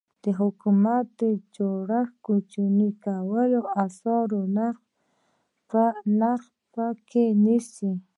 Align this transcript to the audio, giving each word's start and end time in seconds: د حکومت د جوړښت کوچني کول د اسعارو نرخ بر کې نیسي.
د 0.23 0.25
حکومت 0.39 1.05
د 1.21 1.23
جوړښت 1.55 2.15
کوچني 2.25 2.89
کول 3.05 3.49
د 3.63 3.67
اسعارو 3.85 4.41
نرخ 6.19 6.45
بر 6.73 6.93
کې 7.09 7.25
نیسي. 7.43 7.91